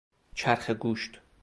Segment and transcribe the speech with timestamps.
[0.35, 1.21] چرخ گوشت